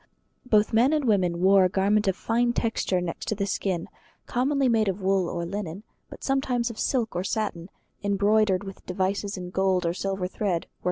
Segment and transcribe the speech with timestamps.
[0.47, 3.87] Both men and women wore a garment of fine texture next the skin,
[4.25, 7.69] commonly made of wool or linen, but sometimes of silk or satin,
[8.03, 10.77] embroidered with devices in gold or silver thread worked with the needle.